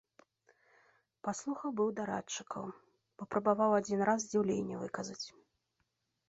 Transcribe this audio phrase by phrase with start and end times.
[1.27, 2.65] Паслухаў быў дарадчыкаў,
[3.23, 5.23] папрабаваў адзін раз здзіўленне выказаць.